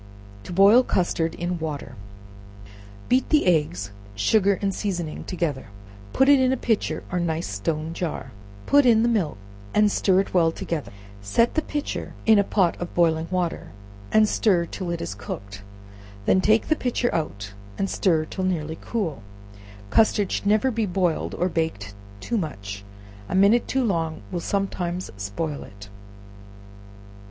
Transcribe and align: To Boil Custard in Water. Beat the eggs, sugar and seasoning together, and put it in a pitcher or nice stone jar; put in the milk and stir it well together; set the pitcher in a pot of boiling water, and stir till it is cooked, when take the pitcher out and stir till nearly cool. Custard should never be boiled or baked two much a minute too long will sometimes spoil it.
To 0.45 0.51
Boil 0.51 0.81
Custard 0.81 1.35
in 1.35 1.59
Water. 1.59 1.93
Beat 3.07 3.29
the 3.29 3.45
eggs, 3.45 3.91
sugar 4.15 4.57
and 4.59 4.73
seasoning 4.73 5.23
together, 5.25 5.65
and 5.67 6.13
put 6.13 6.27
it 6.27 6.39
in 6.39 6.51
a 6.51 6.57
pitcher 6.57 7.03
or 7.11 7.19
nice 7.19 7.45
stone 7.45 7.93
jar; 7.93 8.31
put 8.65 8.83
in 8.83 9.03
the 9.03 9.07
milk 9.07 9.37
and 9.75 9.91
stir 9.91 10.21
it 10.21 10.33
well 10.33 10.51
together; 10.51 10.91
set 11.21 11.53
the 11.53 11.61
pitcher 11.61 12.15
in 12.25 12.39
a 12.39 12.43
pot 12.43 12.75
of 12.81 12.95
boiling 12.95 13.27
water, 13.29 13.67
and 14.11 14.27
stir 14.27 14.65
till 14.65 14.89
it 14.89 15.01
is 15.01 15.13
cooked, 15.13 15.61
when 16.25 16.41
take 16.41 16.67
the 16.69 16.75
pitcher 16.75 17.13
out 17.13 17.53
and 17.77 17.87
stir 17.87 18.25
till 18.25 18.43
nearly 18.43 18.79
cool. 18.81 19.21
Custard 19.91 20.31
should 20.31 20.47
never 20.47 20.71
be 20.71 20.87
boiled 20.87 21.35
or 21.35 21.47
baked 21.47 21.93
two 22.19 22.39
much 22.39 22.83
a 23.29 23.35
minute 23.35 23.67
too 23.67 23.83
long 23.83 24.23
will 24.31 24.39
sometimes 24.39 25.11
spoil 25.15 25.61
it. 25.61 25.89